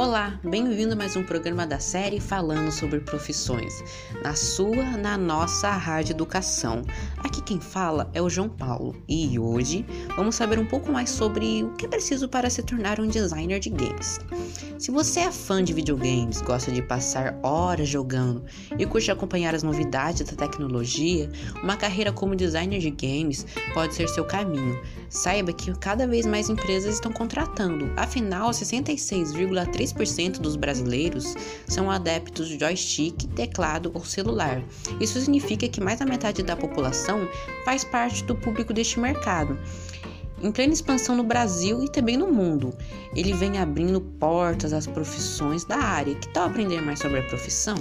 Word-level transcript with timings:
Olá, 0.00 0.40
bem-vindo 0.42 0.94
a 0.94 0.96
mais 0.96 1.14
um 1.14 1.22
programa 1.22 1.66
da 1.66 1.78
série 1.78 2.20
falando 2.20 2.72
sobre 2.72 3.00
profissões, 3.00 3.84
na 4.24 4.34
sua, 4.34 4.96
na 4.96 5.18
nossa 5.18 5.70
Rádio 5.72 6.14
Educação. 6.14 6.82
Aqui 7.18 7.42
quem 7.42 7.60
fala 7.60 8.10
é 8.14 8.22
o 8.22 8.30
João 8.30 8.48
Paulo 8.48 8.96
e 9.06 9.38
hoje 9.38 9.84
vamos 10.16 10.36
saber 10.36 10.58
um 10.58 10.64
pouco 10.64 10.90
mais 10.90 11.10
sobre 11.10 11.64
o 11.64 11.74
que 11.74 11.84
é 11.84 11.88
preciso 11.88 12.30
para 12.30 12.48
se 12.48 12.62
tornar 12.62 12.98
um 12.98 13.08
designer 13.08 13.60
de 13.60 13.68
games. 13.68 14.18
Se 14.78 14.90
você 14.90 15.20
é 15.20 15.30
fã 15.30 15.62
de 15.62 15.74
videogames, 15.74 16.40
gosta 16.40 16.72
de 16.72 16.80
passar 16.80 17.38
horas 17.42 17.86
jogando 17.86 18.42
e 18.78 18.86
curte 18.86 19.10
acompanhar 19.10 19.54
as 19.54 19.62
novidades 19.62 20.22
da 20.22 20.34
tecnologia, 20.34 21.30
uma 21.62 21.76
carreira 21.76 22.10
como 22.10 22.34
designer 22.34 22.80
de 22.80 22.90
games 22.90 23.44
pode 23.74 23.94
ser 23.94 24.08
seu 24.08 24.24
caminho. 24.24 24.80
Saiba 25.10 25.52
que 25.52 25.76
cada 25.78 26.06
vez 26.06 26.24
mais 26.24 26.48
empresas 26.48 26.94
estão 26.94 27.12
contratando, 27.12 27.92
afinal, 27.98 28.48
66,3 28.50 29.89
3% 29.94 30.38
dos 30.38 30.56
brasileiros 30.56 31.34
são 31.66 31.90
adeptos 31.90 32.48
de 32.48 32.58
joystick, 32.58 33.26
teclado 33.34 33.90
ou 33.94 34.04
celular. 34.04 34.62
Isso 35.00 35.20
significa 35.20 35.68
que 35.68 35.80
mais 35.80 35.98
da 35.98 36.06
metade 36.06 36.42
da 36.42 36.56
população 36.56 37.28
faz 37.64 37.84
parte 37.84 38.24
do 38.24 38.34
público 38.34 38.72
deste 38.72 38.98
mercado. 38.98 39.58
Em 40.42 40.50
plena 40.50 40.72
expansão 40.72 41.14
no 41.14 41.22
Brasil 41.22 41.84
e 41.84 41.88
também 41.88 42.16
no 42.16 42.32
mundo, 42.32 42.72
ele 43.14 43.34
vem 43.34 43.58
abrindo 43.58 44.00
portas 44.00 44.72
às 44.72 44.86
profissões 44.86 45.64
da 45.64 45.76
área. 45.76 46.14
Que 46.14 46.28
tal 46.28 46.46
aprender 46.46 46.80
mais 46.80 46.98
sobre 46.98 47.18
a 47.18 47.22
profissão? 47.24 47.76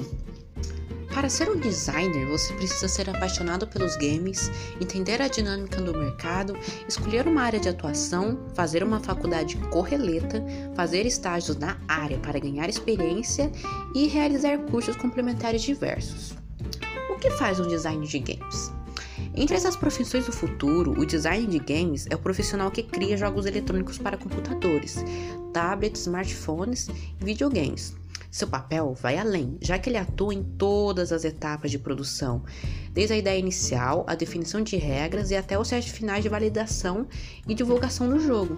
Para 1.13 1.27
ser 1.27 1.49
um 1.49 1.59
designer, 1.59 2.26
você 2.27 2.54
precisa 2.54 2.88
ser 2.88 3.09
apaixonado 3.09 3.68
pelos 3.68 3.98
games, 3.98 4.52
entender 4.80 5.22
a 5.22 5.27
dinâmica 5.27 5.82
do 5.82 5.98
mercado, 5.98 6.55
escolher 6.88 7.27
uma 7.27 7.41
área 7.41 7.59
de 7.59 7.68
atuação, 7.68 8.40
fazer 8.54 8.84
uma 8.84 8.99
faculdade 8.99 9.57
correleta, 9.71 10.43
fazer 10.76 11.05
estágios 11.05 11.57
na 11.57 11.77
área 11.88 12.18
para 12.20 12.40
ganhar 12.40 12.70
experiência 12.70 13.51
e 13.96 14.07
realizar 14.07 14.60
cursos 14.60 14.96
complementares 14.96 15.63
diversos. 15.63 16.34
O 17.10 17.18
que 17.18 17.32
faz 17.32 17.60
um 17.60 17.68
designer 17.68 18.07
de 18.07 18.20
games? 18.20 18.71
Entre 19.35 19.55
essas 19.55 19.76
profissões 19.76 20.26
do 20.26 20.32
futuro, 20.32 20.91
o 20.91 21.05
design 21.05 21.48
de 21.48 21.60
games 21.60 22.05
é 22.10 22.16
o 22.16 22.20
profissional 22.20 22.71
que 22.71 22.84
cria 22.84 23.18
jogos 23.18 23.46
eletrônicos 23.46 23.98
para 23.98 24.18
computadores, 24.18 25.04
tablets, 25.54 26.01
smartphones 26.01 26.88
e 27.20 27.26
videogames. 27.26 27.96
Seu 28.32 28.48
papel 28.48 28.94
vai 28.94 29.18
além, 29.18 29.58
já 29.60 29.80
que 29.80 29.90
ele 29.90 29.98
atua 29.98 30.34
em 30.34 30.44
todas 30.44 31.12
as 31.12 31.24
etapas 31.24 31.72
de 31.72 31.80
produção, 31.80 32.44
desde 32.94 33.13
a 33.13 33.18
ideia 33.18 33.40
inicial, 33.40 34.05
a 34.08 34.13
definição 34.13 34.62
de 34.62 34.77
regras 34.77 35.32
e 35.32 35.35
até 35.35 35.58
os 35.58 35.70
testes 35.70 35.94
finais 35.94 36.22
de 36.22 36.30
validação 36.30 37.07
e 37.48 37.55
divulgação 37.55 38.07
do 38.07 38.20
jogo. 38.20 38.55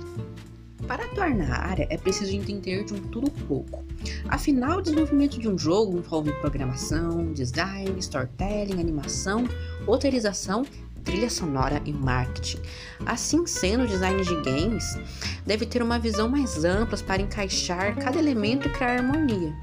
Para 0.88 1.06
atuar 1.06 1.34
na 1.34 1.56
área 1.56 1.88
é 1.90 1.98
preciso 1.98 2.36
entender 2.36 2.84
de 2.84 2.94
um 2.94 3.02
tudo 3.08 3.30
pouco. 3.48 3.86
Afinal, 4.28 4.80
o 4.80 4.82
desenvolvimento 4.82 5.40
de 5.40 5.48
um 5.48 5.58
jogo 5.58 5.98
envolve 5.98 6.34
programação, 6.42 7.32
design, 7.34 7.98
storytelling, 8.00 8.80
animação, 8.80 9.48
roteirização 9.86 10.66
trilha 11.04 11.30
sonora 11.30 11.82
e 11.86 11.94
marketing. 11.94 12.60
Assim 13.06 13.46
sendo, 13.46 13.84
o 13.84 13.88
design 13.88 14.24
de 14.24 14.36
games 14.42 14.98
deve 15.46 15.66
ter 15.66 15.82
uma 15.82 16.00
visão 16.00 16.30
mais 16.30 16.64
ampla 16.64 16.98
para 17.00 17.22
encaixar 17.22 17.96
cada 17.98 18.18
elemento 18.18 18.68
e 18.68 18.72
criar 18.72 19.00
harmonia. 19.00 19.56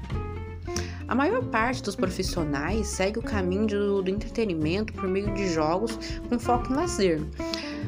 A 1.07 1.15
maior 1.15 1.43
parte 1.45 1.81
dos 1.81 1.95
profissionais 1.95 2.87
segue 2.87 3.17
o 3.17 3.23
caminho 3.23 3.65
do, 3.65 4.01
do 4.03 4.11
entretenimento 4.11 4.93
por 4.93 5.07
meio 5.07 5.33
de 5.33 5.51
jogos 5.51 5.97
com 6.29 6.37
foco 6.37 6.71
em 6.71 6.75
lazer, 6.75 7.19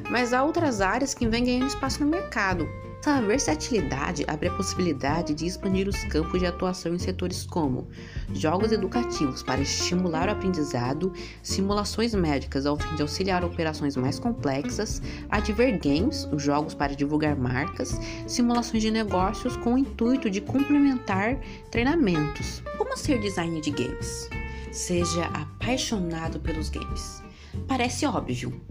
mas 0.09 0.33
há 0.33 0.43
outras 0.43 0.81
áreas 0.81 1.13
que 1.13 1.27
vêm 1.27 1.43
ganhando 1.43 1.67
espaço 1.67 2.03
no 2.03 2.09
mercado, 2.09 2.67
essa 3.01 3.19
versatilidade 3.19 4.23
abre 4.27 4.47
a 4.47 4.53
possibilidade 4.53 5.33
de 5.33 5.47
expandir 5.47 5.87
os 5.87 6.03
campos 6.03 6.39
de 6.39 6.45
atuação 6.45 6.93
em 6.93 6.99
setores 6.99 7.43
como 7.43 7.87
jogos 8.31 8.71
educativos 8.71 9.41
para 9.41 9.59
estimular 9.59 10.27
o 10.27 10.31
aprendizado, 10.33 11.11
simulações 11.41 12.13
médicas 12.13 12.67
ao 12.67 12.77
fim 12.77 12.95
de 12.95 13.01
auxiliar 13.01 13.43
operações 13.43 13.97
mais 13.97 14.19
complexas, 14.19 15.01
adver 15.31 15.79
games, 15.79 16.29
os 16.31 16.43
jogos 16.43 16.75
para 16.75 16.95
divulgar 16.95 17.35
marcas, 17.35 17.99
simulações 18.27 18.83
de 18.83 18.91
negócios 18.91 19.57
com 19.57 19.73
o 19.73 19.77
intuito 19.79 20.29
de 20.29 20.39
complementar 20.39 21.39
treinamentos. 21.71 22.61
Como 22.77 22.95
ser 22.95 23.19
designer 23.19 23.61
de 23.61 23.71
games? 23.71 24.29
Seja 24.71 25.25
apaixonado 25.33 26.39
pelos 26.39 26.69
games. 26.69 27.23
Parece 27.67 28.05
óbvio, 28.05 28.61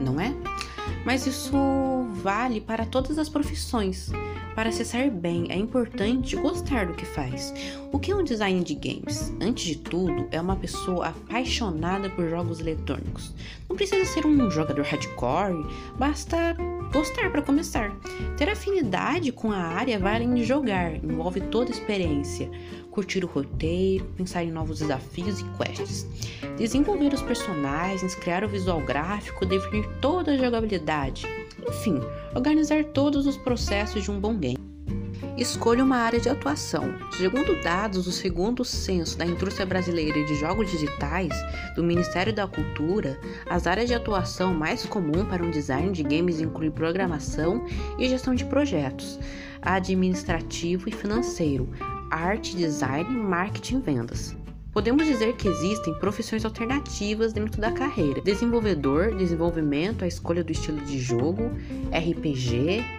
não 0.00 0.20
é? 0.20 0.34
Mas 1.04 1.26
isso 1.26 1.56
vale 2.22 2.60
para 2.60 2.84
todas 2.84 3.18
as 3.18 3.28
profissões. 3.28 4.10
Para 4.54 4.70
acessar 4.70 5.08
bem, 5.10 5.46
é 5.50 5.56
importante 5.56 6.34
gostar 6.34 6.86
do 6.86 6.94
que 6.94 7.04
faz. 7.04 7.54
O 7.92 7.98
que 7.98 8.10
é 8.10 8.16
um 8.16 8.24
design 8.24 8.62
de 8.64 8.74
games? 8.74 9.32
Antes 9.40 9.64
de 9.64 9.76
tudo, 9.76 10.26
é 10.32 10.40
uma 10.40 10.56
pessoa 10.56 11.08
apaixonada 11.08 12.10
por 12.10 12.28
jogos 12.28 12.58
eletrônicos. 12.58 13.32
Não 13.68 13.76
precisa 13.76 14.04
ser 14.04 14.26
um 14.26 14.50
jogador 14.50 14.84
hardcore, 14.84 15.64
basta 15.96 16.56
gostar 16.92 17.30
para 17.30 17.42
começar. 17.42 17.94
Ter 18.36 18.48
afinidade 18.48 19.32
com 19.32 19.52
a 19.52 19.58
área 19.58 19.98
vai 19.98 20.16
além 20.16 20.34
de 20.34 20.44
jogar, 20.44 20.96
envolve 20.96 21.40
toda 21.40 21.70
a 21.70 21.74
experiência. 21.74 22.50
Curtir 22.90 23.24
o 23.24 23.28
roteiro, 23.28 24.04
pensar 24.16 24.42
em 24.42 24.50
novos 24.50 24.80
desafios 24.80 25.40
e 25.40 25.44
quests. 25.56 26.06
Desenvolver 26.56 27.12
os 27.12 27.22
personagens, 27.22 28.14
criar 28.14 28.44
o 28.44 28.48
visual 28.48 28.80
gráfico, 28.80 29.46
definir 29.46 29.88
toda 30.00 30.32
a 30.32 30.36
jogabilidade. 30.36 31.26
Enfim, 31.68 32.00
organizar 32.34 32.84
todos 32.84 33.26
os 33.26 33.36
processos 33.36 34.02
de 34.02 34.10
um 34.10 34.18
bom 34.18 34.36
game. 34.36 34.77
Escolha 35.38 35.84
uma 35.84 35.98
área 35.98 36.18
de 36.18 36.28
atuação. 36.28 36.96
Segundo 37.16 37.62
dados 37.62 38.06
do 38.06 38.10
segundo 38.10 38.64
censo 38.64 39.16
da 39.16 39.24
indústria 39.24 39.64
brasileira 39.64 40.20
de 40.24 40.34
jogos 40.34 40.68
digitais 40.68 41.32
do 41.76 41.84
Ministério 41.84 42.32
da 42.32 42.48
Cultura, 42.48 43.16
as 43.48 43.64
áreas 43.64 43.86
de 43.86 43.94
atuação 43.94 44.52
mais 44.52 44.84
comum 44.84 45.24
para 45.24 45.44
um 45.44 45.50
design 45.52 45.92
de 45.92 46.02
games 46.02 46.40
incluem 46.40 46.72
programação 46.72 47.64
e 48.00 48.08
gestão 48.08 48.34
de 48.34 48.44
projetos, 48.46 49.16
administrativo 49.62 50.88
e 50.88 50.92
financeiro, 50.92 51.68
arte, 52.10 52.56
design, 52.56 53.08
marketing 53.08 53.76
e 53.76 53.80
vendas. 53.80 54.36
Podemos 54.72 55.06
dizer 55.06 55.36
que 55.36 55.46
existem 55.46 55.94
profissões 56.00 56.44
alternativas 56.44 57.32
dentro 57.32 57.60
da 57.60 57.70
carreira: 57.70 58.20
desenvolvedor, 58.20 59.14
desenvolvimento, 59.16 60.04
a 60.04 60.08
escolha 60.08 60.42
do 60.42 60.50
estilo 60.50 60.80
de 60.80 60.98
jogo, 60.98 61.52
RPG, 61.92 62.97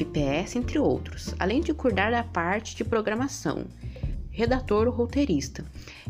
FPS, 0.00 0.56
entre 0.56 0.78
outros, 0.78 1.34
além 1.38 1.60
de 1.60 1.74
cuidar 1.74 2.10
da 2.10 2.22
parte 2.22 2.74
de 2.74 2.84
programação, 2.84 3.66
redator 4.30 4.86
ou 4.86 4.92
roteirista, 4.92 5.64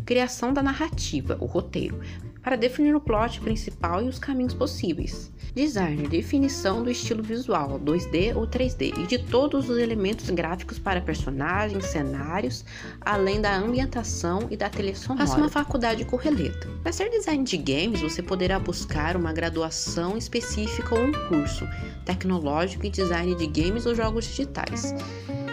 criação 0.04 0.52
da 0.52 0.62
narrativa, 0.62 1.36
o 1.40 1.46
roteiro, 1.46 2.00
para 2.42 2.56
definir 2.56 2.94
o 2.94 3.00
plot 3.00 3.40
principal 3.40 4.02
e 4.02 4.08
os 4.08 4.18
caminhos 4.18 4.54
possíveis. 4.54 5.30
Designer, 5.54 6.08
definição 6.08 6.82
do 6.82 6.90
estilo 6.90 7.22
visual, 7.22 7.80
2D 7.80 8.36
ou 8.36 8.46
3D, 8.46 8.96
e 8.98 9.06
de 9.06 9.18
todos 9.18 9.68
os 9.68 9.78
elementos 9.78 10.30
gráficos 10.30 10.78
para 10.78 11.00
personagens, 11.00 11.86
cenários, 11.86 12.64
além 13.00 13.40
da 13.40 13.56
ambientação 13.56 14.46
e 14.50 14.56
da 14.56 14.68
trilha 14.68 14.94
sonora. 14.94 15.26
Faça 15.26 15.38
uma 15.38 15.48
faculdade 15.48 16.04
correleta. 16.04 16.68
Para 16.82 16.92
ser 16.92 17.10
design 17.10 17.42
de 17.44 17.56
games, 17.56 18.00
você 18.00 18.22
poderá 18.22 18.58
buscar 18.58 19.16
uma 19.16 19.32
graduação 19.32 20.16
específica 20.16 20.94
ou 20.94 21.04
um 21.04 21.12
curso 21.28 21.66
tecnológico 22.04 22.86
em 22.86 22.90
design 22.90 23.34
de 23.34 23.46
games 23.46 23.86
ou 23.86 23.94
jogos 23.94 24.26
digitais. 24.26 24.94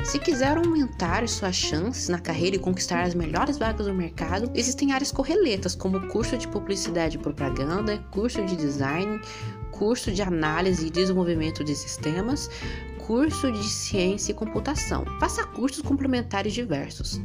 Se 0.03 0.19
quiser 0.19 0.57
aumentar 0.57 1.27
suas 1.27 1.55
chances 1.55 2.07
na 2.07 2.19
carreira 2.19 2.55
e 2.55 2.59
conquistar 2.59 3.03
as 3.03 3.13
melhores 3.13 3.57
vagas 3.57 3.87
do 3.87 3.93
mercado, 3.93 4.49
existem 4.53 4.93
áreas 4.93 5.11
correletas, 5.11 5.75
como 5.75 6.07
curso 6.07 6.37
de 6.37 6.47
publicidade 6.47 7.17
e 7.17 7.19
propaganda, 7.19 7.97
curso 8.11 8.43
de 8.45 8.55
design, 8.55 9.19
curso 9.71 10.11
de 10.11 10.21
análise 10.21 10.87
e 10.87 10.89
desenvolvimento 10.89 11.63
de 11.63 11.75
sistemas, 11.75 12.49
curso 13.07 13.51
de 13.51 13.63
ciência 13.63 14.31
e 14.31 14.35
computação. 14.35 15.05
Faça 15.19 15.45
cursos 15.45 15.81
complementares 15.81 16.53
diversos. 16.53 17.21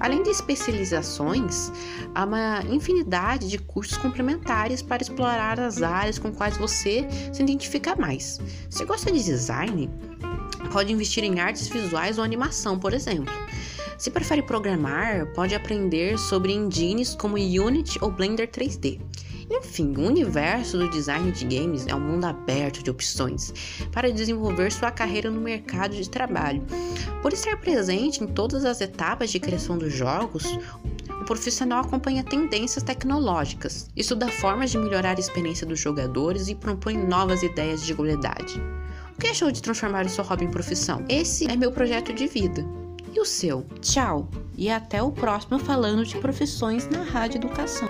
Além 0.00 0.22
de 0.22 0.30
especializações, 0.30 1.70
há 2.14 2.24
uma 2.24 2.62
infinidade 2.70 3.48
de 3.48 3.58
cursos 3.58 3.98
complementares 3.98 4.80
para 4.80 5.02
explorar 5.02 5.60
as 5.60 5.82
áreas 5.82 6.18
com 6.18 6.32
quais 6.32 6.56
você 6.56 7.06
se 7.32 7.42
identifica 7.42 7.94
mais. 7.96 8.40
Se 8.70 8.84
gosta 8.84 9.12
de 9.12 9.22
design, 9.22 9.90
pode 10.72 10.92
investir 10.92 11.24
em 11.24 11.40
artes 11.40 11.68
visuais 11.68 12.18
ou 12.18 12.24
animação, 12.24 12.78
por 12.78 12.92
exemplo. 12.92 13.32
Se 13.98 14.10
prefere 14.10 14.42
programar, 14.42 15.26
pode 15.32 15.54
aprender 15.54 16.18
sobre 16.18 16.52
engines 16.52 17.14
como 17.14 17.36
Unity 17.36 17.98
ou 18.02 18.10
Blender 18.10 18.48
3D. 18.48 19.00
Enfim, 19.48 19.94
o 19.96 20.06
universo 20.06 20.76
do 20.76 20.90
design 20.90 21.30
de 21.30 21.44
games 21.44 21.86
é 21.86 21.94
um 21.94 22.00
mundo 22.00 22.24
aberto 22.24 22.82
de 22.82 22.90
opções 22.90 23.54
para 23.92 24.12
desenvolver 24.12 24.72
sua 24.72 24.90
carreira 24.90 25.30
no 25.30 25.40
mercado 25.40 25.94
de 25.94 26.10
trabalho. 26.10 26.64
Por 27.22 27.32
estar 27.32 27.56
presente 27.58 28.22
em 28.22 28.26
todas 28.26 28.64
as 28.64 28.80
etapas 28.80 29.30
de 29.30 29.38
criação 29.38 29.78
dos 29.78 29.92
jogos, 29.92 30.44
o 31.08 31.24
profissional 31.24 31.84
acompanha 31.84 32.24
tendências 32.24 32.82
tecnológicas, 32.82 33.88
estuda 33.96 34.28
formas 34.28 34.72
de 34.72 34.78
melhorar 34.78 35.16
a 35.16 35.20
experiência 35.20 35.66
dos 35.66 35.78
jogadores 35.78 36.48
e 36.48 36.54
propõe 36.54 36.96
novas 36.96 37.42
ideias 37.42 37.82
de 37.82 37.88
jogabilidade. 37.88 38.60
O 39.16 39.18
que 39.18 39.28
achou 39.28 39.50
de 39.50 39.62
transformar 39.62 40.04
o 40.04 40.10
seu 40.10 40.22
hobby 40.22 40.44
em 40.44 40.50
profissão? 40.50 41.02
Esse 41.08 41.50
é 41.50 41.56
meu 41.56 41.72
projeto 41.72 42.12
de 42.12 42.26
vida. 42.26 42.62
E 43.14 43.18
o 43.18 43.24
seu? 43.24 43.66
Tchau 43.80 44.28
e 44.54 44.68
até 44.68 45.02
o 45.02 45.10
próximo 45.10 45.58
falando 45.58 46.04
de 46.04 46.18
profissões 46.18 46.86
na 46.90 47.02
Rádio 47.02 47.38
Educação. 47.38 47.88